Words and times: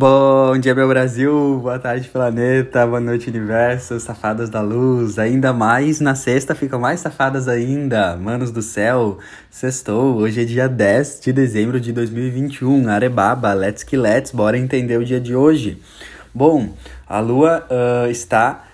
Bom 0.00 0.56
dia, 0.56 0.74
meu 0.74 0.88
Brasil, 0.88 1.60
boa 1.60 1.78
tarde, 1.78 2.08
planeta, 2.08 2.86
boa 2.86 3.00
noite, 3.00 3.28
universo, 3.28 4.00
safadas 4.00 4.48
da 4.48 4.62
luz, 4.62 5.18
ainda 5.18 5.52
mais 5.52 6.00
na 6.00 6.14
sexta 6.14 6.54
ficam 6.54 6.80
mais 6.80 7.00
safadas 7.00 7.46
ainda, 7.46 8.16
manos 8.16 8.50
do 8.50 8.62
céu, 8.62 9.18
sextou, 9.50 10.16
hoje 10.16 10.40
é 10.40 10.44
dia 10.46 10.66
10 10.70 11.20
de 11.20 11.34
dezembro 11.34 11.78
de 11.78 11.92
2021, 11.92 12.88
arebaba, 12.88 13.52
let's 13.52 13.84
que 13.84 13.94
let's, 13.94 14.32
bora 14.32 14.56
entender 14.56 14.96
o 14.96 15.04
dia 15.04 15.20
de 15.20 15.36
hoje. 15.36 15.78
Bom, 16.32 16.70
a 17.06 17.20
lua 17.20 17.66
uh, 17.68 18.10
está 18.10 18.69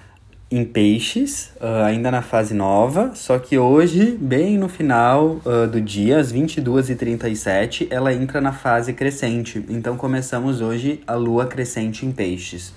em 0.48 0.64
peixes, 0.64 1.50
uh, 1.56 1.84
ainda 1.84 2.08
na 2.08 2.22
fase 2.22 2.54
nova, 2.54 3.10
só 3.14 3.36
que 3.38 3.58
hoje, 3.58 4.16
bem 4.20 4.56
no 4.56 4.68
final 4.68 5.40
uh, 5.44 5.66
do 5.66 5.80
dia, 5.80 6.20
às 6.20 6.32
22h37, 6.32 7.88
ela 7.90 8.12
entra 8.14 8.40
na 8.40 8.52
fase 8.52 8.92
crescente. 8.92 9.64
Então 9.68 9.96
começamos 9.96 10.60
hoje 10.60 11.02
a 11.04 11.14
lua 11.14 11.46
crescente 11.46 12.06
em 12.06 12.12
peixes. 12.12 12.72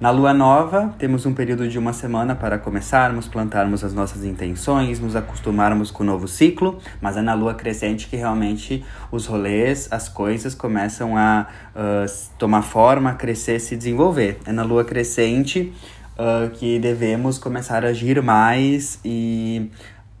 Na 0.00 0.10
lua 0.10 0.32
nova, 0.32 0.94
temos 0.96 1.26
um 1.26 1.34
período 1.34 1.68
de 1.68 1.76
uma 1.76 1.92
semana 1.92 2.32
para 2.34 2.56
começarmos, 2.56 3.26
plantarmos 3.26 3.82
as 3.82 3.92
nossas 3.92 4.24
intenções, 4.24 5.00
nos 5.00 5.16
acostumarmos 5.16 5.90
com 5.90 6.04
o 6.04 6.06
novo 6.06 6.28
ciclo, 6.28 6.78
mas 7.00 7.16
é 7.16 7.22
na 7.22 7.34
lua 7.34 7.52
crescente 7.54 8.06
que 8.06 8.14
realmente 8.14 8.84
os 9.10 9.26
rolês, 9.26 9.88
as 9.90 10.08
coisas 10.08 10.54
começam 10.54 11.16
a 11.16 11.48
uh, 11.74 12.30
tomar 12.38 12.62
forma, 12.62 13.14
crescer, 13.14 13.58
se 13.60 13.76
desenvolver. 13.76 14.38
É 14.46 14.52
na 14.52 14.62
lua 14.62 14.84
crescente 14.84 15.72
uh, 16.18 16.50
que 16.50 16.78
devemos 16.78 17.38
começar 17.38 17.84
a 17.84 17.88
agir 17.88 18.20
mais 18.22 18.98
e 19.04 19.70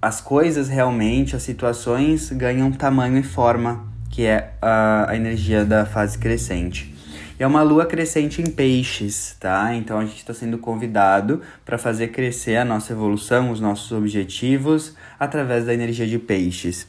as 0.00 0.20
coisas 0.20 0.68
realmente, 0.68 1.34
as 1.34 1.42
situações 1.42 2.30
ganham 2.30 2.70
tamanho 2.70 3.18
e 3.18 3.22
forma, 3.22 3.84
que 4.10 4.24
é 4.24 4.52
a, 4.62 5.10
a 5.10 5.16
energia 5.16 5.64
da 5.64 5.84
fase 5.84 6.16
crescente. 6.16 6.94
E 7.38 7.42
é 7.42 7.46
uma 7.46 7.62
lua 7.62 7.86
crescente 7.86 8.42
em 8.42 8.46
peixes, 8.46 9.36
tá? 9.38 9.72
Então 9.74 9.98
a 9.98 10.04
gente 10.04 10.16
está 10.16 10.34
sendo 10.34 10.58
convidado 10.58 11.40
para 11.64 11.78
fazer 11.78 12.08
crescer 12.08 12.56
a 12.56 12.64
nossa 12.64 12.92
evolução, 12.92 13.52
os 13.52 13.60
nossos 13.60 13.92
objetivos, 13.92 14.94
através 15.18 15.64
da 15.64 15.72
energia 15.72 16.06
de 16.06 16.18
peixes. 16.18 16.88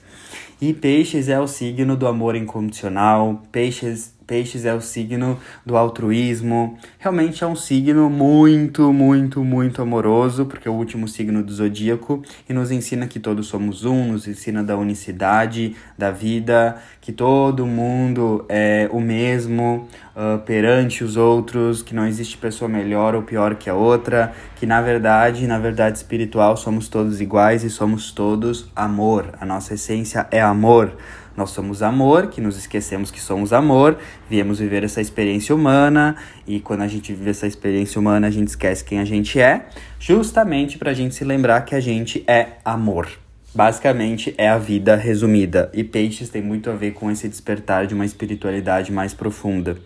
E 0.60 0.74
peixes 0.74 1.30
é 1.30 1.40
o 1.40 1.48
signo 1.48 1.96
do 1.96 2.08
amor 2.08 2.36
incondicional, 2.36 3.44
peixes 3.52 4.14
Peixes 4.30 4.64
é 4.64 4.72
o 4.76 4.80
signo 4.80 5.40
do 5.66 5.76
altruísmo. 5.76 6.78
Realmente 7.00 7.44
é 7.44 7.48
um 7.48 7.56
signo 7.56 8.12
muito, 8.12 8.94
muito, 8.94 9.44
muito 9.44 9.82
amoroso, 9.82 10.46
porque 10.46 10.68
é 10.68 10.72
o 10.72 10.76
último 10.76 11.08
signo 11.08 11.42
do 11.42 11.52
zodíaco 11.52 12.22
e 12.48 12.54
nos 12.54 12.70
ensina 12.70 13.08
que 13.08 13.20
todos 13.20 13.48
somos 13.48 13.86
um, 13.86 14.12
nos 14.12 14.28
ensina 14.28 14.64
da 14.64 14.78
unicidade 14.78 15.76
da 15.98 16.12
vida, 16.12 16.78
que 17.02 17.12
todo 17.12 17.66
mundo 17.66 18.46
é 18.48 18.88
o 18.92 19.02
mesmo 19.02 19.88
uh, 20.16 20.38
perante 20.46 21.04
os 21.04 21.18
outros, 21.18 21.82
que 21.82 21.96
não 21.96 22.06
existe 22.06 22.38
pessoa 22.38 22.70
melhor 22.70 23.16
ou 23.16 23.24
pior 23.24 23.56
que 23.56 23.68
a 23.68 23.74
outra, 23.74 24.32
que 24.58 24.68
na 24.68 24.80
verdade, 24.80 25.48
na 25.48 25.58
verdade 25.58 25.98
espiritual, 25.98 26.56
somos 26.56 26.88
todos 26.88 27.20
iguais 27.20 27.64
e 27.64 27.70
somos 27.70 28.12
todos 28.12 28.70
amor. 28.76 29.34
A 29.42 29.46
nossa 29.46 29.74
essência 29.74 30.28
é 30.30 30.40
amor. 30.40 30.96
Nós 31.40 31.52
somos 31.52 31.82
amor, 31.82 32.28
que 32.28 32.42
nos 32.42 32.58
esquecemos 32.58 33.12
que 33.12 33.22
somos 33.22 33.54
amor, 33.54 33.98
viemos 34.30 34.60
viver 34.60 34.84
essa 34.84 35.00
experiência 35.00 35.56
humana 35.56 36.18
e 36.46 36.60
quando 36.60 36.82
a 36.82 36.88
gente 36.90 37.14
vive 37.14 37.30
essa 37.30 37.48
experiência 37.48 37.98
humana, 37.98 38.28
a 38.28 38.30
gente 38.30 38.50
esquece 38.50 38.84
quem 38.84 39.00
a 39.00 39.06
gente 39.06 39.40
é, 39.40 39.68
justamente 39.98 40.78
para 40.78 40.92
a 40.92 40.94
gente 40.94 41.16
se 41.16 41.24
lembrar 41.24 41.62
que 41.62 41.74
a 41.74 41.80
gente 41.80 42.26
é 42.28 42.58
amor. 42.66 43.08
Basicamente 43.56 44.36
é 44.38 44.50
a 44.50 44.58
vida 44.58 44.98
resumida. 44.98 45.72
E 45.74 45.82
peixes 45.82 46.28
tem 46.28 46.42
muito 46.42 46.70
a 46.70 46.74
ver 46.74 46.92
com 46.92 47.10
esse 47.10 47.30
despertar 47.30 47.88
de 47.88 47.94
uma 47.94 48.04
espiritualidade 48.04 48.92
mais 48.92 49.14
profunda. 49.14 49.78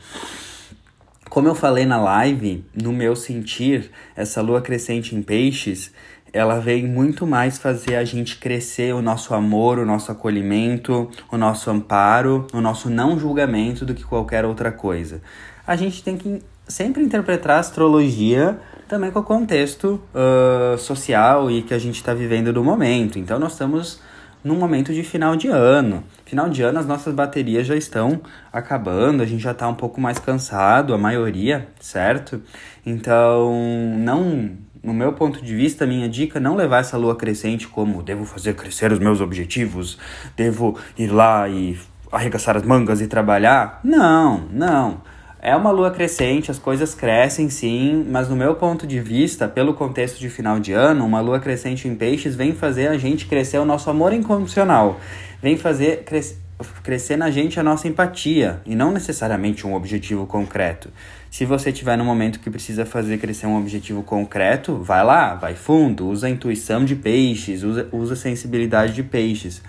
Como 1.30 1.48
eu 1.48 1.54
falei 1.54 1.86
na 1.86 2.02
live, 2.02 2.66
no 2.74 2.92
meu 2.92 3.16
sentir, 3.16 3.92
essa 4.16 4.42
lua 4.42 4.60
crescente 4.60 5.16
em 5.16 5.22
peixes 5.22 5.92
ela 6.34 6.60
vem 6.60 6.88
muito 6.88 7.28
mais 7.28 7.60
fazer 7.60 7.96
a 7.96 8.04
gente 8.04 8.40
crescer 8.40 8.94
o 8.96 9.04
nosso 9.04 9.36
amor, 9.36 9.78
o 9.78 9.86
nosso 9.86 10.12
acolhimento, 10.12 11.08
o 11.32 11.38
nosso 11.38 11.70
amparo, 11.70 12.48
o 12.52 12.60
nosso 12.60 12.90
não 12.90 13.20
julgamento 13.20 13.86
do 13.86 13.94
que 13.94 14.04
qualquer 14.04 14.44
outra 14.44 14.72
coisa. 14.72 15.22
A 15.66 15.76
gente 15.76 16.04
tem 16.04 16.18
que 16.18 16.42
sempre 16.68 17.04
interpretar 17.04 17.58
a 17.58 17.60
astrologia 17.60 18.60
também 18.88 19.12
com 19.12 19.20
o 19.20 19.24
contexto 19.24 20.02
uh, 20.14 20.78
social 20.78 21.52
e 21.52 21.62
que 21.62 21.74
a 21.74 21.80
gente 21.80 21.96
está 21.98 22.16
vivendo 22.16 22.52
no 22.52 22.64
momento. 22.64 23.20
Então, 23.20 23.38
nós 23.38 23.52
estamos 23.52 24.02
num 24.44 24.56
momento 24.56 24.92
de 24.92 25.04
final 25.04 25.36
de 25.36 25.48
ano. 25.48 26.04
Final 26.26 26.50
de 26.50 26.64
ano, 26.64 26.80
as 26.80 26.86
nossas 26.86 27.14
baterias 27.14 27.66
já 27.68 27.76
estão 27.76 28.22
acabando, 28.52 29.22
a 29.22 29.26
gente 29.26 29.42
já 29.42 29.52
está 29.52 29.68
um 29.68 29.76
pouco 29.76 30.02
mais 30.02 30.20
cansado, 30.20 30.94
a 30.94 30.98
maioria, 30.98 31.68
certo? 31.80 32.42
Então, 32.86 33.54
não 33.98 34.52
no 34.84 34.94
meu 34.94 35.14
ponto 35.14 35.42
de 35.42 35.56
vista, 35.56 35.88
minha 35.88 36.10
dica 36.10 36.40
é 36.40 36.42
não 36.42 36.56
levar 36.56 36.80
essa 36.80 36.98
lua 36.98 37.16
crescente 37.16 37.68
como 37.68 38.04
devo 38.04 38.26
fazer 38.26 38.54
crescer 38.54 38.92
os 38.92 39.00
meus 39.00 39.22
objetivos, 39.22 39.98
devo 40.36 40.78
ir 40.98 41.08
lá 41.08 41.48
e 41.48 41.80
arregaçar 42.12 42.58
as 42.58 42.64
mangas 42.64 43.00
e 43.00 43.08
trabalhar. 43.08 43.80
Não, 43.84 44.46
não. 44.52 45.02
É 45.42 45.56
uma 45.56 45.72
lua 45.72 45.92
crescente, 45.92 46.52
as 46.52 46.60
coisas 46.60 46.94
crescem 46.94 47.50
sim, 47.50 48.06
mas 48.10 48.30
no 48.30 48.36
meu 48.36 48.56
ponto 48.56 48.86
de 48.86 49.00
vista, 49.00 49.48
pelo 49.48 49.74
contexto 49.74 50.20
de 50.20 50.30
final 50.30 50.60
de 50.60 50.74
ano, 50.74 51.06
uma 51.06 51.20
lua 51.20 51.40
crescente 51.40 51.88
em 51.88 51.96
peixes 51.96 52.36
vem 52.36 52.54
fazer 52.54 52.88
a 52.88 52.98
gente 52.98 53.26
crescer 53.26 53.58
o 53.58 53.66
nosso 53.66 53.90
amor 53.90 54.14
incondicional, 54.14 55.00
vem 55.42 55.58
fazer 55.58 56.04
cres 56.04 56.43
crescer 56.84 57.18
na 57.18 57.30
gente 57.30 57.60
a 57.60 57.64
nossa 57.64 57.88
empatia 57.88 58.62
e 58.66 58.76
não 58.76 58.92
necessariamente 58.92 59.66
um 59.66 59.74
objetivo 59.74 60.26
concreto. 60.26 60.90
Se 61.30 61.46
você 61.46 61.72
tiver 61.72 61.98
no 61.98 62.06
momento 62.06 62.40
que 62.40 62.50
precisa 62.50 62.86
fazer 62.86 63.18
crescer 63.18 63.48
um 63.48 63.58
objetivo 63.58 64.04
concreto, 64.04 64.78
vai 64.78 65.04
lá, 65.04 65.36
vai 65.36 65.56
fundo, 65.56 66.08
usa 66.08 66.28
a 66.28 66.30
intuição 66.30 66.86
de 66.86 66.96
peixes, 66.96 67.64
usa, 67.64 67.88
usa 67.92 68.14
a 68.14 68.18
sensibilidade 68.18 68.94
de 68.94 69.04
peixes. 69.04 69.62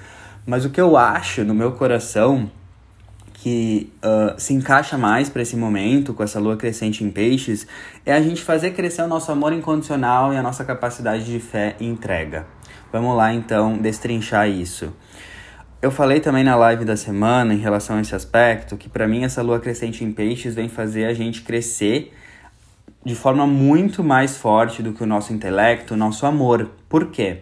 Mas 0.46 0.64
o 0.64 0.70
que 0.70 0.80
eu 0.80 0.96
acho 0.96 1.44
no 1.44 1.54
meu 1.54 1.72
coração 1.72 2.50
que 3.44 3.92
uh, 4.02 4.40
se 4.40 4.54
encaixa 4.54 4.96
mais 4.96 5.28
para 5.28 5.42
esse 5.42 5.54
momento, 5.54 6.14
com 6.14 6.22
essa 6.22 6.40
lua 6.40 6.56
crescente 6.56 7.04
em 7.04 7.10
peixes, 7.10 7.66
é 8.06 8.14
a 8.14 8.20
gente 8.22 8.42
fazer 8.42 8.70
crescer 8.70 9.02
o 9.02 9.06
nosso 9.06 9.30
amor 9.30 9.52
incondicional 9.52 10.32
e 10.32 10.36
a 10.38 10.42
nossa 10.42 10.64
capacidade 10.64 11.26
de 11.26 11.38
fé 11.38 11.76
e 11.78 11.86
entrega. 11.86 12.46
Vamos 12.90 13.14
lá 13.14 13.34
então 13.34 13.76
destrinchar 13.76 14.48
isso. 14.48 14.94
Eu 15.84 15.90
falei 15.90 16.18
também 16.18 16.42
na 16.42 16.56
live 16.56 16.82
da 16.82 16.96
semana 16.96 17.52
em 17.52 17.58
relação 17.58 17.98
a 17.98 18.00
esse 18.00 18.14
aspecto 18.14 18.74
que 18.74 18.88
para 18.88 19.06
mim 19.06 19.22
essa 19.22 19.42
lua 19.42 19.60
crescente 19.60 20.02
em 20.02 20.10
peixes 20.10 20.54
vem 20.54 20.66
fazer 20.66 21.04
a 21.04 21.12
gente 21.12 21.42
crescer 21.42 22.10
de 23.04 23.14
forma 23.14 23.46
muito 23.46 24.02
mais 24.02 24.34
forte 24.34 24.82
do 24.82 24.94
que 24.94 25.02
o 25.02 25.06
nosso 25.06 25.34
intelecto, 25.34 25.92
o 25.92 25.96
nosso 25.98 26.24
amor. 26.24 26.70
Por 26.88 27.10
quê? 27.10 27.40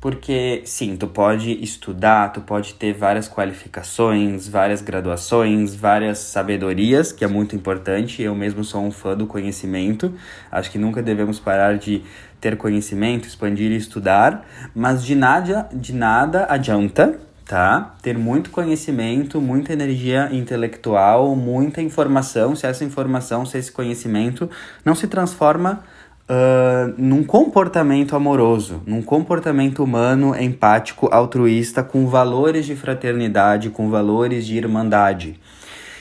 Porque 0.00 0.62
sim, 0.64 0.96
tu 0.96 1.08
pode 1.08 1.50
estudar, 1.64 2.32
tu 2.32 2.42
pode 2.42 2.74
ter 2.74 2.92
várias 2.92 3.28
qualificações, 3.28 4.46
várias 4.46 4.80
graduações, 4.80 5.74
várias 5.74 6.18
sabedorias, 6.18 7.10
que 7.10 7.24
é 7.24 7.28
muito 7.28 7.56
importante. 7.56 8.22
Eu 8.22 8.36
mesmo 8.36 8.62
sou 8.62 8.84
um 8.84 8.92
fã 8.92 9.16
do 9.16 9.26
conhecimento. 9.26 10.14
Acho 10.48 10.70
que 10.70 10.78
nunca 10.78 11.02
devemos 11.02 11.40
parar 11.40 11.76
de 11.76 12.04
ter 12.40 12.56
conhecimento, 12.56 13.26
expandir 13.26 13.72
e 13.72 13.76
estudar, 13.76 14.46
mas 14.72 15.04
de 15.04 15.16
nada, 15.16 15.68
de 15.72 15.92
nada 15.92 16.46
adianta 16.48 17.18
tá? 17.46 17.94
Ter 18.02 18.16
muito 18.16 18.50
conhecimento, 18.50 19.40
muita 19.40 19.72
energia 19.72 20.28
intelectual, 20.32 21.36
muita 21.36 21.82
informação. 21.82 22.56
Se 22.56 22.66
essa 22.66 22.84
informação, 22.84 23.44
se 23.44 23.58
esse 23.58 23.70
conhecimento 23.70 24.48
não 24.84 24.94
se 24.94 25.06
transforma 25.06 25.82
uh, 26.28 26.94
num 26.96 27.22
comportamento 27.22 28.16
amoroso, 28.16 28.82
num 28.86 29.02
comportamento 29.02 29.82
humano, 29.82 30.34
empático, 30.40 31.08
altruísta, 31.12 31.82
com 31.82 32.06
valores 32.06 32.66
de 32.66 32.74
fraternidade, 32.74 33.70
com 33.70 33.90
valores 33.90 34.46
de 34.46 34.56
irmandade. 34.56 35.38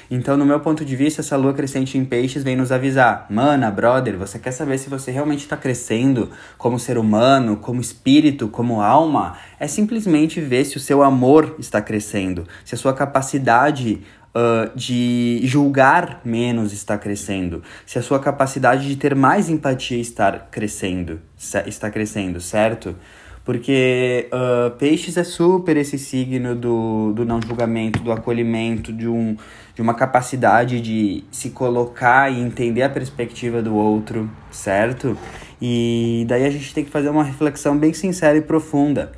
Então, 0.10 0.38
no 0.38 0.46
meu 0.46 0.60
ponto 0.60 0.84
de 0.84 0.96
vista, 0.96 1.22
essa 1.22 1.38
lua 1.38 1.54
crescente 1.54 1.98
em 1.98 2.06
peixes 2.06 2.44
vem 2.44 2.56
nos 2.56 2.72
avisar: 2.72 3.26
mana, 3.30 3.70
brother, 3.72 4.18
você 4.18 4.40
quer 4.40 4.52
saber 4.52 4.78
se 4.78 4.90
você 4.90 5.12
realmente 5.12 5.42
está 5.42 5.58
crescendo 5.58 6.32
como 6.58 6.80
ser 6.80 6.98
humano, 6.98 7.58
como 7.58 7.82
espírito, 7.82 8.48
como 8.48 8.82
alma? 8.82 9.38
É 9.60 9.68
simplesmente 9.68 10.42
ver 10.42 10.66
se 10.66 10.78
o 10.78 10.80
seu 10.80 11.04
amor 11.04 11.56
está 11.60 11.82
crescendo, 11.82 12.48
se 12.64 12.76
a 12.76 12.78
sua 12.78 12.94
capacidade 12.94 14.02
Uh, 14.36 14.76
de 14.76 15.42
julgar 15.44 16.20
menos 16.26 16.74
está 16.74 16.98
crescendo, 16.98 17.62
se 17.86 18.00
a 18.00 18.02
sua 18.02 18.20
capacidade 18.20 18.88
de 18.88 18.96
ter 18.96 19.14
mais 19.14 19.48
empatia 19.48 20.00
está 20.00 20.32
crescendo, 20.32 21.22
está 21.68 21.92
crescendo, 21.92 22.42
certo? 22.42 22.96
Porque 23.44 24.30
uh, 24.32 24.72
peixes 24.78 25.18
é 25.18 25.24
super 25.24 25.76
esse 25.76 26.00
signo 26.00 26.56
do, 26.56 27.12
do 27.12 27.26
não 27.26 27.42
julgamento, 27.42 28.00
do 28.00 28.12
acolhimento, 28.12 28.94
de, 28.94 29.08
um, 29.08 29.36
de 29.76 29.82
uma 29.82 29.94
capacidade 29.94 30.80
de 30.80 31.26
se 31.30 31.50
colocar 31.50 32.32
e 32.32 32.40
entender 32.40 32.84
a 32.84 32.90
perspectiva 32.90 33.62
do 33.62 33.76
outro, 33.76 34.30
certo? 34.50 35.18
E 35.62 36.26
daí 36.28 36.46
a 36.46 36.50
gente 36.50 36.74
tem 36.74 36.86
que 36.86 36.90
fazer 36.90 37.10
uma 37.10 37.24
reflexão 37.24 37.78
bem 37.78 37.94
sincera 37.94 38.38
e 38.38 38.42
profunda. 38.42 39.12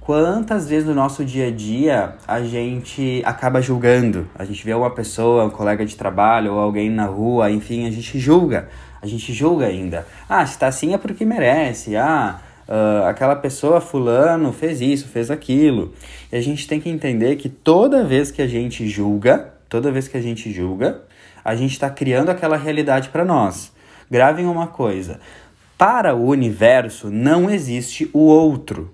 Quantas 0.00 0.68
vezes 0.68 0.88
no 0.88 0.94
nosso 0.94 1.24
dia 1.24 1.46
a 1.46 1.50
dia 1.50 2.14
a 2.26 2.40
gente 2.40 3.22
acaba 3.24 3.62
julgando? 3.62 4.28
A 4.34 4.44
gente 4.44 4.64
vê 4.64 4.74
uma 4.74 4.90
pessoa, 4.90 5.44
um 5.44 5.50
colega 5.50 5.86
de 5.86 5.96
trabalho 5.96 6.54
ou 6.54 6.58
alguém 6.58 6.90
na 6.90 7.06
rua, 7.06 7.50
enfim, 7.50 7.86
a 7.86 7.90
gente 7.90 8.18
julga. 8.18 8.68
A 9.00 9.06
gente 9.06 9.32
julga 9.32 9.66
ainda. 9.66 10.06
Ah, 10.28 10.44
se 10.46 10.58
tá 10.58 10.66
assim 10.66 10.92
é 10.92 10.98
porque 10.98 11.24
merece. 11.24 11.96
Ah, 11.96 12.40
uh, 12.68 13.06
aquela 13.06 13.36
pessoa 13.36 13.80
fulano 13.80 14.52
fez 14.52 14.80
isso, 14.80 15.08
fez 15.08 15.30
aquilo. 15.30 15.92
E 16.30 16.36
a 16.36 16.40
gente 16.40 16.66
tem 16.66 16.80
que 16.80 16.88
entender 16.88 17.36
que 17.36 17.48
toda 17.48 18.04
vez 18.04 18.30
que 18.30 18.42
a 18.42 18.46
gente 18.46 18.88
julga, 18.88 19.52
toda 19.68 19.90
vez 19.90 20.08
que 20.08 20.16
a 20.16 20.22
gente 20.22 20.52
julga, 20.52 21.02
a 21.44 21.54
gente 21.54 21.72
está 21.72 21.90
criando 21.90 22.30
aquela 22.30 22.56
realidade 22.56 23.08
para 23.08 23.24
nós. 23.24 23.72
Gravem 24.10 24.46
uma 24.46 24.66
coisa: 24.66 25.20
para 25.76 26.14
o 26.14 26.26
universo 26.26 27.10
não 27.10 27.50
existe 27.50 28.08
o 28.12 28.20
outro. 28.20 28.92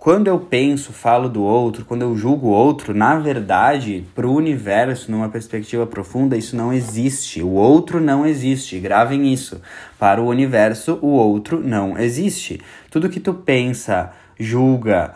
Quando 0.00 0.28
eu 0.28 0.40
penso, 0.40 0.94
falo 0.94 1.28
do 1.28 1.42
outro, 1.42 1.84
quando 1.84 2.00
eu 2.00 2.16
julgo 2.16 2.46
o 2.46 2.52
outro, 2.52 2.94
na 2.94 3.18
verdade, 3.18 4.02
para 4.14 4.26
o 4.26 4.34
universo, 4.34 5.10
numa 5.10 5.28
perspectiva 5.28 5.86
profunda, 5.86 6.38
isso 6.38 6.56
não 6.56 6.72
existe. 6.72 7.42
O 7.42 7.50
outro 7.50 8.00
não 8.00 8.24
existe. 8.24 8.80
Gravem 8.80 9.30
isso. 9.30 9.60
Para 9.98 10.22
o 10.22 10.26
universo, 10.26 10.98
o 11.02 11.08
outro 11.08 11.60
não 11.60 11.98
existe. 11.98 12.62
Tudo 12.90 13.10
que 13.10 13.20
tu 13.20 13.34
pensa, 13.34 14.10
julga, 14.38 15.12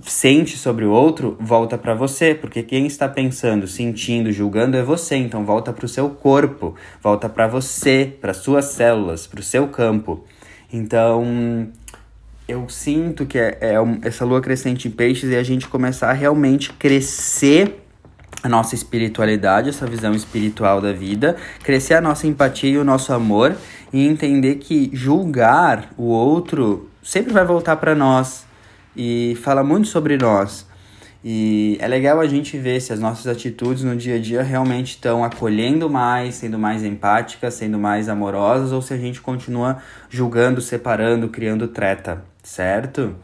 sente 0.00 0.56
sobre 0.56 0.84
o 0.84 0.92
outro, 0.92 1.36
volta 1.40 1.76
para 1.76 1.96
você, 1.96 2.32
porque 2.32 2.62
quem 2.62 2.86
está 2.86 3.08
pensando, 3.08 3.66
sentindo, 3.66 4.30
julgando 4.30 4.76
é 4.76 4.82
você, 4.84 5.16
então 5.16 5.44
volta 5.44 5.72
para 5.72 5.86
o 5.86 5.88
seu 5.88 6.08
corpo, 6.08 6.76
volta 7.02 7.28
para 7.28 7.48
você, 7.48 8.16
para 8.20 8.32
suas 8.32 8.66
células, 8.66 9.26
para 9.26 9.40
o 9.40 9.42
seu 9.42 9.66
campo. 9.66 10.24
Então, 10.72 11.68
eu 12.50 12.68
sinto 12.68 13.24
que 13.24 13.38
é, 13.38 13.56
é 13.60 13.74
essa 14.02 14.24
lua 14.24 14.40
crescente 14.40 14.88
em 14.88 14.90
peixes 14.90 15.30
e 15.30 15.36
a 15.36 15.42
gente 15.42 15.68
começar 15.68 16.10
a 16.10 16.12
realmente 16.12 16.72
crescer 16.72 17.80
a 18.42 18.48
nossa 18.48 18.74
espiritualidade, 18.74 19.68
essa 19.68 19.86
visão 19.86 20.12
espiritual 20.14 20.80
da 20.80 20.92
vida, 20.92 21.36
crescer 21.62 21.94
a 21.94 22.00
nossa 22.00 22.26
empatia 22.26 22.70
e 22.70 22.78
o 22.78 22.84
nosso 22.84 23.12
amor 23.12 23.54
e 23.92 24.04
entender 24.06 24.56
que 24.56 24.90
julgar 24.92 25.90
o 25.96 26.04
outro 26.04 26.88
sempre 27.02 27.32
vai 27.32 27.44
voltar 27.44 27.76
para 27.76 27.94
nós 27.94 28.44
e 28.96 29.38
fala 29.42 29.62
muito 29.62 29.86
sobre 29.86 30.16
nós. 30.16 30.68
E 31.22 31.76
é 31.80 31.86
legal 31.86 32.18
a 32.18 32.26
gente 32.26 32.56
ver 32.56 32.80
se 32.80 32.94
as 32.94 32.98
nossas 32.98 33.26
atitudes 33.26 33.84
no 33.84 33.94
dia 33.94 34.16
a 34.16 34.18
dia 34.18 34.42
realmente 34.42 34.92
estão 34.92 35.22
acolhendo 35.22 35.88
mais, 35.88 36.36
sendo 36.36 36.58
mais 36.58 36.82
empáticas, 36.82 37.54
sendo 37.54 37.78
mais 37.78 38.08
amorosas, 38.08 38.72
ou 38.72 38.80
se 38.80 38.94
a 38.94 38.96
gente 38.96 39.20
continua 39.20 39.76
julgando, 40.08 40.62
separando, 40.62 41.28
criando 41.28 41.68
treta, 41.68 42.24
certo? 42.42 43.16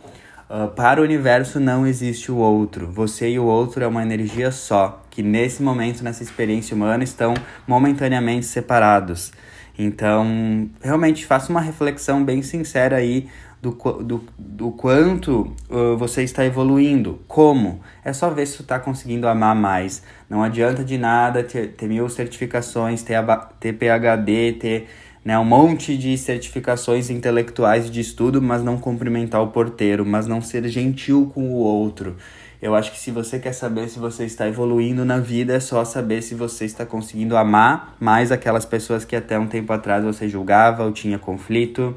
Uh, 0.49 0.69
para 0.69 1.01
o 1.01 1.05
universo 1.05 1.59
não 1.59 1.87
existe 1.87 2.31
o 2.31 2.37
outro. 2.37 2.87
Você 2.91 3.31
e 3.31 3.39
o 3.39 3.45
outro 3.45 3.83
é 3.83 3.87
uma 3.87 4.03
energia 4.03 4.51
só, 4.53 5.03
que 5.11 5.23
nesse 5.23 5.63
momento, 5.63 6.05
nessa 6.05 6.23
experiência 6.23 6.75
humana, 6.75 7.03
estão 7.03 7.35
momentaneamente 7.67 8.47
separados. 8.47 9.33
Então, 9.79 10.71
realmente 10.81 11.27
faça 11.27 11.51
uma 11.51 11.61
reflexão 11.61 12.25
bem 12.25 12.43
sincera 12.43 12.97
aí 12.97 13.29
do, 13.61 13.73
do, 14.03 14.25
do 14.39 14.71
quanto 14.71 15.53
uh, 15.69 15.97
você 15.97 16.23
está 16.23 16.45
evoluindo. 16.45 17.21
Como? 17.27 17.81
É 18.05 18.13
só 18.13 18.31
ver 18.31 18.47
se 18.47 18.57
você 18.57 18.63
está 18.63 18.79
conseguindo 18.79 19.27
amar 19.27 19.55
mais. 19.55 20.03
Não 20.31 20.43
adianta 20.43 20.85
de 20.85 20.97
nada 20.97 21.43
ter, 21.43 21.73
ter 21.73 21.89
mil 21.89 22.09
certificações, 22.09 23.03
ter, 23.03 23.19
ter 23.59 23.73
PHD, 23.73 24.53
ter 24.55 24.89
né, 25.27 25.37
um 25.37 25.45
monte 25.45 25.99
de 25.99 26.17
certificações 26.17 27.11
intelectuais 27.11 27.91
de 27.91 28.01
estudo, 28.01 28.41
mas 28.41 28.63
não 28.63 28.79
cumprimentar 28.79 29.43
o 29.43 29.49
porteiro, 29.49 30.07
mas 30.07 30.29
não 30.29 30.41
ser 30.41 30.69
gentil 30.69 31.33
com 31.35 31.51
o 31.51 31.55
outro. 31.55 32.17
Eu 32.63 32.77
acho 32.77 32.93
que 32.93 32.99
se 33.01 33.11
você 33.11 33.41
quer 33.41 33.53
saber 33.53 33.89
se 33.89 33.99
você 33.99 34.25
está 34.25 34.47
evoluindo 34.47 35.05
na 35.05 35.19
vida, 35.19 35.55
é 35.55 35.59
só 35.59 35.85
saber 35.85 36.23
se 36.23 36.37
você 36.37 36.65
está 36.65 36.87
conseguindo 36.87 37.37
amar 37.37 37.97
mais 37.99 38.31
aquelas 38.31 38.65
pessoas 38.65 39.05
que 39.05 39.17
até 39.17 39.37
um 39.37 39.49
tempo 39.49 39.73
atrás 39.73 40.05
você 40.05 40.29
julgava 40.29 40.85
ou 40.85 40.93
tinha 40.93 41.19
conflito 41.19 41.97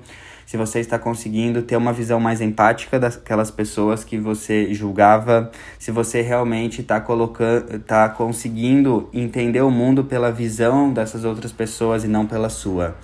se 0.50 0.58
você 0.58 0.80
está 0.80 0.98
conseguindo 0.98 1.62
ter 1.62 1.78
uma 1.78 1.94
visão 1.94 2.20
mais 2.20 2.42
empática 2.42 3.00
daquelas 3.00 3.52
pessoas 3.52 4.04
que 4.04 4.18
você 4.18 4.74
julgava, 4.74 5.52
se 5.78 5.92
você 5.92 6.24
realmente 6.24 6.82
está 6.82 7.00
colocando, 7.00 7.76
está 7.76 8.10
conseguindo 8.10 9.08
entender 9.14 9.62
o 9.62 9.70
mundo 9.70 10.06
pela 10.06 10.32
visão 10.32 10.92
dessas 10.92 11.24
outras 11.24 11.52
pessoas 11.52 12.04
e 12.04 12.08
não 12.08 12.26
pela 12.26 12.50
sua. 12.50 12.96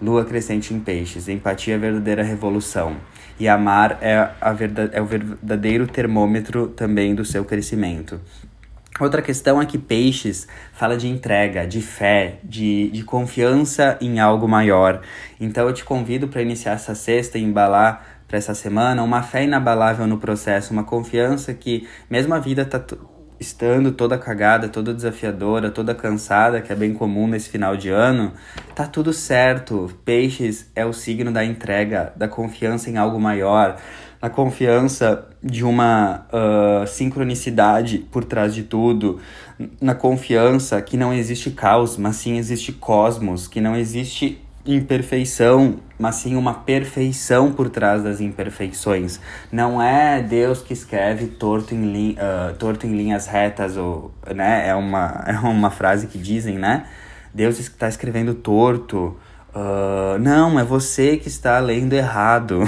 Lua 0.00 0.24
crescente 0.24 0.74
em 0.74 0.80
peixes, 0.80 1.28
empatia 1.28 1.74
é 1.74 1.76
a 1.76 1.80
verdadeira 1.80 2.22
revolução. 2.22 2.96
E 3.38 3.48
amar 3.48 3.98
é, 4.00 4.30
a 4.40 4.52
verdade, 4.52 4.90
é 4.92 5.00
o 5.00 5.06
verdadeiro 5.06 5.86
termômetro 5.86 6.68
também 6.68 7.14
do 7.14 7.24
seu 7.24 7.44
crescimento. 7.44 8.20
Outra 9.00 9.20
questão 9.20 9.60
é 9.60 9.66
que 9.66 9.76
peixes 9.76 10.46
fala 10.72 10.96
de 10.96 11.08
entrega, 11.08 11.66
de 11.66 11.80
fé, 11.80 12.38
de, 12.44 12.90
de 12.90 13.02
confiança 13.02 13.98
em 14.00 14.20
algo 14.20 14.46
maior. 14.46 15.00
Então 15.40 15.66
eu 15.66 15.74
te 15.74 15.84
convido 15.84 16.28
para 16.28 16.42
iniciar 16.42 16.74
essa 16.74 16.94
sexta 16.94 17.36
e 17.36 17.42
embalar 17.42 18.06
para 18.28 18.38
essa 18.38 18.54
semana 18.54 19.02
uma 19.02 19.22
fé 19.22 19.44
inabalável 19.44 20.06
no 20.06 20.18
processo, 20.18 20.72
uma 20.72 20.84
confiança 20.84 21.52
que, 21.52 21.88
mesmo 22.08 22.34
a 22.34 22.38
vida 22.38 22.64
tá 22.64 22.78
estando 23.44 23.92
toda 23.92 24.18
cagada, 24.18 24.68
toda 24.68 24.92
desafiadora, 24.92 25.70
toda 25.70 25.94
cansada, 25.94 26.60
que 26.60 26.72
é 26.72 26.74
bem 26.74 26.92
comum 26.92 27.28
nesse 27.28 27.48
final 27.48 27.76
de 27.76 27.90
ano, 27.90 28.32
tá 28.74 28.86
tudo 28.86 29.12
certo. 29.12 29.90
Peixes 30.04 30.70
é 30.74 30.84
o 30.84 30.92
signo 30.92 31.30
da 31.30 31.44
entrega, 31.44 32.12
da 32.16 32.26
confiança 32.26 32.90
em 32.90 32.96
algo 32.96 33.20
maior 33.20 33.76
a 34.24 34.30
confiança 34.30 35.28
de 35.42 35.62
uma 35.62 36.26
uh, 36.32 36.86
sincronicidade 36.86 37.98
por 38.10 38.24
trás 38.24 38.54
de 38.54 38.62
tudo, 38.62 39.20
na 39.78 39.94
confiança 39.94 40.80
que 40.80 40.96
não 40.96 41.12
existe 41.12 41.50
caos, 41.50 41.98
mas 41.98 42.16
sim 42.16 42.38
existe 42.38 42.72
cosmos, 42.72 43.46
que 43.46 43.60
não 43.60 43.76
existe 43.76 44.42
imperfeição, 44.66 45.76
mas 45.98 46.16
sim 46.16 46.36
uma 46.36 46.54
perfeição 46.54 47.52
por 47.52 47.68
trás 47.68 48.02
das 48.02 48.20
imperfeições. 48.20 49.20
Não 49.52 49.82
é 49.82 50.22
Deus 50.22 50.62
que 50.62 50.72
escreve 50.72 51.26
torto 51.26 51.74
em, 51.74 52.12
uh, 52.12 52.54
torto 52.58 52.86
em 52.86 52.96
linhas 52.96 53.26
retas, 53.26 53.76
ou, 53.76 54.12
né? 54.34 54.68
é, 54.68 54.74
uma, 54.74 55.24
é 55.28 55.38
uma 55.38 55.70
frase 55.70 56.06
que 56.06 56.18
dizem, 56.18 56.58
né? 56.58 56.86
Deus 57.32 57.58
está 57.58 57.88
escrevendo 57.88 58.32
torto, 58.34 59.16
Uh, 59.54 60.18
não, 60.18 60.58
é 60.58 60.64
você 60.64 61.16
que 61.16 61.28
está 61.28 61.60
lendo 61.60 61.92
errado. 61.92 62.64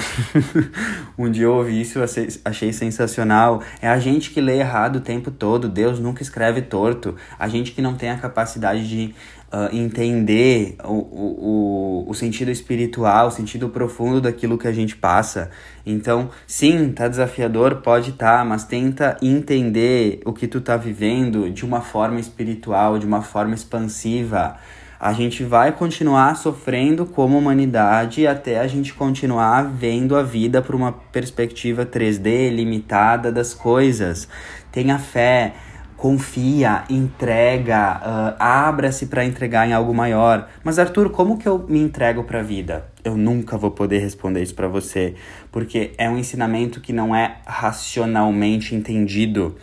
um 1.19 1.29
dia 1.29 1.47
eu 1.47 1.55
ouvi 1.55 1.81
isso, 1.81 1.99
achei, 2.45 2.73
sensacional. 2.73 3.61
É 3.83 3.89
a 3.89 3.99
gente 3.99 4.31
que 4.31 4.41
lê 4.41 4.61
errado 4.61 4.97
o 4.97 5.01
tempo 5.01 5.33
todo. 5.33 5.69
Deus 5.69 5.99
nunca 5.99 6.23
escreve 6.23 6.63
torto. 6.63 7.17
A 7.37 7.49
gente 7.49 7.73
que 7.73 7.83
não 7.83 7.97
tem 7.97 8.11
a 8.11 8.17
capacidade 8.17 8.89
de 8.89 9.13
uh, 9.53 9.75
entender 9.75 10.77
o, 10.85 10.93
o, 10.93 12.05
o, 12.07 12.11
o 12.11 12.15
sentido 12.15 12.53
espiritual, 12.53 13.27
o 13.27 13.31
sentido 13.33 13.69
profundo 13.69 14.21
daquilo 14.21 14.57
que 14.57 14.69
a 14.69 14.73
gente 14.73 14.95
passa. 14.95 15.51
Então, 15.85 16.31
sim, 16.47 16.93
tá 16.93 17.09
desafiador, 17.09 17.83
pode 17.83 18.13
tá, 18.13 18.45
mas 18.45 18.63
tenta 18.63 19.17
entender 19.21 20.21
o 20.25 20.33
que 20.33 20.47
tu 20.47 20.61
tá 20.61 20.77
vivendo 20.77 21.51
de 21.51 21.65
uma 21.65 21.81
forma 21.81 22.21
espiritual, 22.21 22.97
de 22.97 23.07
uma 23.07 23.23
forma 23.23 23.57
expansiva 23.57 24.57
a 24.99 25.13
gente 25.13 25.45
vai 25.45 25.73
continuar 25.73 26.37
sofrendo 26.37 27.05
como 27.05 27.39
humanidade 27.39 28.27
até 28.27 28.59
a 28.59 28.67
gente 28.67 28.95
continuar 28.95 29.65
vendo 29.65 30.17
a 30.17 30.23
vida 30.23 30.63
por 30.63 30.75
uma 30.75 30.93
perspectiva 30.93 31.85
3D 31.85 32.51
limitada 32.51 33.31
das 33.31 33.53
coisas. 33.53 34.29
Tenha 34.73 34.99
fé, 34.99 35.55
confia, 35.97 36.85
entrega, 36.91 38.01
uh, 38.01 38.37
abra-se 38.39 39.07
para 39.07 39.25
entregar 39.25 39.69
em 39.69 39.73
algo 39.73 39.95
maior. 39.95 40.49
Mas 40.63 40.79
Arthur, 40.79 41.11
como 41.11 41.39
que 41.39 41.49
eu 41.49 41.59
me 41.69 41.81
entrego 41.81 42.25
para 42.25 42.41
a 42.41 42.43
vida? 42.43 42.87
Eu 43.03 43.17
nunca 43.17 43.57
vou 43.57 43.71
poder 43.71 43.99
responder 43.99 44.43
isso 44.43 44.55
para 44.55 44.69
você, 44.69 45.15
porque 45.51 45.93
é 45.97 46.09
um 46.09 46.19
ensinamento 46.19 46.81
que 46.81 46.93
não 46.93 47.15
é 47.15 47.39
racionalmente 47.47 48.75
entendido. 48.75 49.57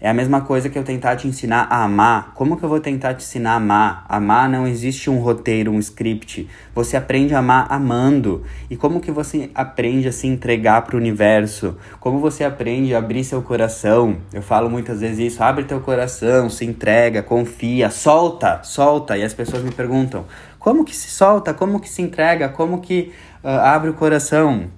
É 0.00 0.08
a 0.08 0.14
mesma 0.14 0.42
coisa 0.42 0.68
que 0.68 0.78
eu 0.78 0.84
tentar 0.84 1.16
te 1.16 1.26
ensinar 1.26 1.66
a 1.68 1.82
amar. 1.82 2.32
Como 2.34 2.56
que 2.56 2.62
eu 2.62 2.68
vou 2.68 2.78
tentar 2.78 3.14
te 3.14 3.24
ensinar 3.24 3.52
a 3.52 3.56
amar? 3.56 4.06
Amar 4.08 4.48
não 4.48 4.64
existe 4.64 5.10
um 5.10 5.18
roteiro, 5.18 5.72
um 5.72 5.78
script. 5.80 6.48
Você 6.72 6.96
aprende 6.96 7.34
a 7.34 7.40
amar 7.40 7.66
amando. 7.68 8.44
E 8.70 8.76
como 8.76 9.00
que 9.00 9.10
você 9.10 9.50
aprende 9.54 10.06
a 10.06 10.12
se 10.12 10.28
entregar 10.28 10.82
para 10.82 10.94
o 10.94 10.98
universo? 10.98 11.76
Como 11.98 12.20
você 12.20 12.44
aprende 12.44 12.94
a 12.94 12.98
abrir 12.98 13.24
seu 13.24 13.42
coração? 13.42 14.18
Eu 14.32 14.40
falo 14.40 14.70
muitas 14.70 15.00
vezes 15.00 15.32
isso. 15.32 15.42
Abre 15.42 15.64
teu 15.64 15.80
coração, 15.80 16.48
se 16.48 16.64
entrega, 16.64 17.20
confia, 17.20 17.90
solta, 17.90 18.60
solta. 18.62 19.18
E 19.18 19.24
as 19.24 19.34
pessoas 19.34 19.64
me 19.64 19.72
perguntam: 19.72 20.26
como 20.60 20.84
que 20.84 20.94
se 20.94 21.10
solta? 21.10 21.52
Como 21.52 21.80
que 21.80 21.88
se 21.88 22.02
entrega? 22.02 22.48
Como 22.48 22.80
que 22.80 23.12
uh, 23.42 23.48
abre 23.48 23.90
o 23.90 23.94
coração? 23.94 24.70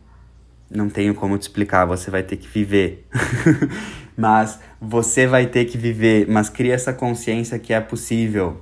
Não 0.71 0.89
tenho 0.89 1.15
como 1.15 1.37
te 1.37 1.43
explicar, 1.43 1.85
você 1.85 2.11
vai 2.13 2.23
ter 2.23 2.37
que 2.37 2.47
viver. 2.47 3.05
mas 4.21 4.61
você 4.79 5.27
vai 5.27 5.47
ter 5.47 5.65
que 5.65 5.79
viver, 5.79 6.27
mas 6.29 6.51
cria 6.51 6.75
essa 6.75 6.93
consciência 6.93 7.59
que 7.59 7.73
é 7.73 7.81
possível. 7.81 8.61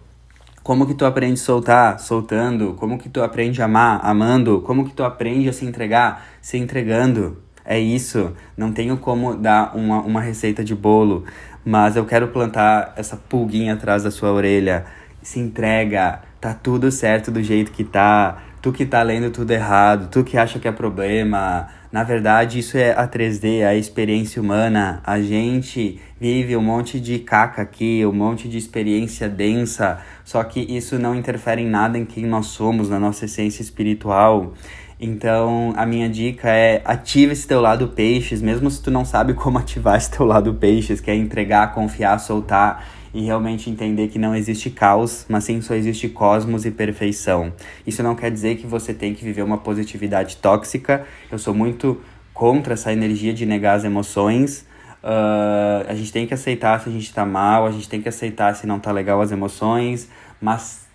Como 0.63 0.87
que 0.87 0.95
tu 0.95 1.05
aprende 1.05 1.41
a 1.41 1.45
soltar? 1.45 1.99
Soltando. 1.99 2.75
Como 2.75 2.97
que 2.97 3.09
tu 3.09 3.23
aprende 3.23 3.61
a 3.61 3.65
amar? 3.65 4.01
Amando. 4.05 4.61
Como 4.61 4.85
que 4.85 4.93
tu 4.93 5.03
aprende 5.03 5.49
a 5.49 5.53
se 5.53 5.65
entregar? 5.65 6.25
Se 6.41 6.57
entregando. 6.57 7.43
É 7.65 7.79
isso. 7.79 8.33
Não 8.57 8.73
tenho 8.73 8.99
como 8.99 9.35
dar 9.35 9.75
uma, 9.75 10.01
uma 10.01 10.21
receita 10.21 10.63
de 10.63 10.75
bolo, 10.75 11.25
mas 11.65 11.97
eu 11.97 12.05
quero 12.05 12.29
plantar 12.29 12.93
essa 12.97 13.17
pulguinha 13.17 13.75
atrás 13.75 14.05
da 14.05 14.11
sua 14.11 14.31
orelha. 14.31 14.85
Se 15.23 15.41
entrega, 15.41 16.21
tá 16.41 16.55
tudo 16.55 16.93
certo 16.93 17.31
do 17.31 17.43
jeito 17.43 17.73
que 17.73 17.83
tá. 17.83 18.39
Tu 18.63 18.71
que 18.71 18.87
tá 18.87 19.03
lendo 19.03 19.31
tudo 19.31 19.51
errado, 19.51 20.09
tu 20.09 20.23
que 20.23 20.39
acha 20.39 20.59
que 20.59 20.69
é 20.69 20.73
problema. 20.73 21.69
Na 21.91 22.05
verdade, 22.05 22.59
isso 22.59 22.77
é 22.77 22.91
a 22.91 23.09
3D, 23.09 23.67
a 23.67 23.75
experiência 23.75 24.43
humana. 24.43 25.01
A 25.05 25.21
gente 25.23 25.99
vive 26.21 26.55
um 26.55 26.61
monte 26.61 27.01
de 27.01 27.19
caca 27.19 27.63
aqui, 27.63 28.05
um 28.05 28.13
monte 28.13 28.47
de 28.47 28.59
experiência 28.59 29.27
densa, 29.27 29.99
só 30.23 30.45
que 30.45 30.61
isso 30.61 30.99
não 30.99 31.15
interfere 31.15 31.63
em 31.63 31.69
nada 31.69 31.97
em 31.97 32.05
quem 32.05 32.27
nós 32.27 32.47
somos, 32.47 32.91
na 32.91 33.01
nossa 33.01 33.25
essência 33.25 33.63
espiritual. 33.63 34.53
Então, 35.01 35.73
a 35.77 35.87
minha 35.87 36.11
dica 36.11 36.51
é 36.51 36.83
ative 36.85 37.33
esse 37.33 37.47
teu 37.47 37.61
lado 37.61 37.89
peixes, 37.89 38.43
mesmo 38.43 38.71
se 38.71 38.83
tu 38.83 38.91
não 38.91 39.05
sabe 39.05 39.33
como 39.33 39.57
ativar 39.59 39.97
esse 39.97 40.11
teu 40.11 40.27
lado 40.27 40.53
peixes, 40.55 41.01
que 41.01 41.11
é 41.11 41.15
entregar, 41.15 41.73
confiar, 41.73 42.19
soltar 42.19 42.85
e 43.13 43.25
realmente 43.25 43.71
entender 43.71 44.09
que 44.09 44.19
não 44.19 44.35
existe 44.35 44.71
caos, 44.71 45.25
mas 45.29 45.45
sim 45.45 45.61
só 45.61 45.75
existe 45.75 46.09
cosmos 46.09 46.65
e 46.65 46.71
perfeição. 46.71 47.53
Isso 47.87 48.03
não 48.03 48.15
quer 48.15 48.31
dizer 48.31 48.57
que 48.57 48.67
você 48.67 48.93
tem 48.93 49.15
que 49.15 49.25
viver 49.25 49.43
uma 49.43 49.59
positividade 49.59 50.37
tóxica. 50.37 51.07
Eu 51.31 51.39
sou 51.39 51.55
muito 51.55 52.01
contra 52.35 52.75
essa 52.75 52.93
energia 52.93 53.33
de 53.33 53.45
negar 53.45 53.75
as 53.75 53.85
emoções. 53.85 54.67
Uh, 55.03 55.89
a 55.89 55.95
gente 55.95 56.13
tem 56.13 56.27
que 56.27 56.35
aceitar 56.35 56.81
se 56.81 56.89
a 56.89 56.93
gente 56.93 57.13
tá 57.13 57.25
mal, 57.25 57.67
a 57.67 57.71
gente 57.71 57.89
tem 57.89 58.01
que 58.01 58.09
aceitar 58.09 58.55
se 58.55 58.67
não 58.67 58.79
tá 58.79 58.93
legal 58.93 59.21
as 59.21 59.33
emoções, 59.33 60.09
mas 60.41 60.87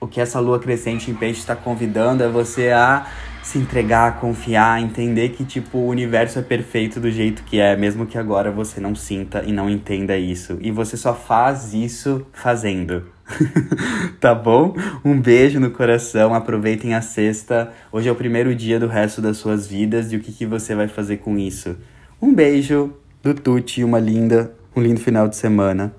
o 0.00 0.06
que 0.06 0.20
essa 0.20 0.40
lua 0.40 0.58
crescente 0.58 1.10
em 1.10 1.14
peixe 1.14 1.40
está 1.40 1.56
convidando 1.56 2.22
é 2.22 2.28
você 2.28 2.70
a 2.70 3.06
se 3.46 3.58
entregar, 3.58 4.18
confiar, 4.18 4.82
entender 4.82 5.28
que 5.28 5.44
tipo 5.44 5.78
o 5.78 5.86
universo 5.86 6.36
é 6.36 6.42
perfeito 6.42 6.98
do 6.98 7.08
jeito 7.08 7.44
que 7.44 7.60
é, 7.60 7.76
mesmo 7.76 8.04
que 8.04 8.18
agora 8.18 8.50
você 8.50 8.80
não 8.80 8.92
sinta 8.92 9.44
e 9.46 9.52
não 9.52 9.70
entenda 9.70 10.18
isso. 10.18 10.58
E 10.60 10.72
você 10.72 10.96
só 10.96 11.14
faz 11.14 11.72
isso 11.72 12.26
fazendo. 12.32 13.04
tá 14.18 14.34
bom? 14.34 14.74
Um 15.04 15.20
beijo 15.20 15.60
no 15.60 15.70
coração, 15.70 16.34
aproveitem 16.34 16.92
a 16.94 17.00
sexta. 17.00 17.72
Hoje 17.92 18.08
é 18.08 18.12
o 18.12 18.16
primeiro 18.16 18.52
dia 18.52 18.80
do 18.80 18.88
resto 18.88 19.22
das 19.22 19.36
suas 19.36 19.68
vidas 19.68 20.12
e 20.12 20.16
o 20.16 20.20
que, 20.20 20.32
que 20.32 20.44
você 20.44 20.74
vai 20.74 20.88
fazer 20.88 21.18
com 21.18 21.38
isso. 21.38 21.76
Um 22.20 22.34
beijo 22.34 22.94
do 23.22 23.32
Tuti, 23.32 23.84
uma 23.84 24.00
linda, 24.00 24.52
um 24.74 24.82
lindo 24.82 24.98
final 24.98 25.28
de 25.28 25.36
semana. 25.36 25.94